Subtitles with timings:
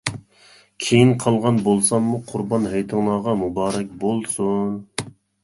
[0.85, 4.75] كېيىن قالغان بولساممۇ قۇربان ھېيتىڭلارغا مۇبارەك بولسۇن!